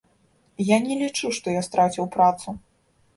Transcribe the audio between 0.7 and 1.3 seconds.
не лічу,